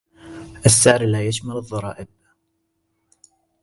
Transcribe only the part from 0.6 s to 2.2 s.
السعر لا يشمل الضرائب.